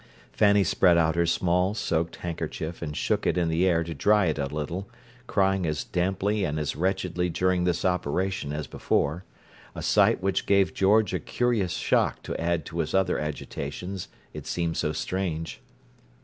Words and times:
Fanny 0.31 0.63
spread 0.63 0.97
out 0.97 1.13
her 1.13 1.27
small, 1.27 1.75
soaked 1.75 2.15
handkerchief, 2.15 2.81
and 2.81 2.97
shook 2.97 3.27
it 3.27 3.37
in 3.37 3.49
the 3.49 3.67
air 3.67 3.83
to 3.83 3.93
dry 3.93 4.25
it 4.25 4.39
a 4.39 4.47
little, 4.47 4.89
crying 5.27 5.67
as 5.67 5.83
damply 5.83 6.43
and 6.43 6.57
as 6.59 6.75
wretchedly 6.75 7.29
during 7.29 7.65
this 7.65 7.85
operation 7.85 8.51
as 8.51 8.65
before—a 8.65 9.81
sight 9.83 10.19
which 10.19 10.47
gave 10.47 10.73
George 10.73 11.13
a 11.13 11.19
curious 11.19 11.73
shock 11.73 12.23
to 12.23 12.35
add 12.41 12.65
to 12.65 12.79
his 12.79 12.95
other 12.95 13.19
agitations, 13.19 14.07
it 14.33 14.47
seemed 14.47 14.75
so 14.75 14.91
strange. 14.91 15.61